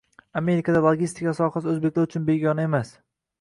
[0.39, 2.97] Amerikada logistika sohasi oʻzbeklar uchun begona emas.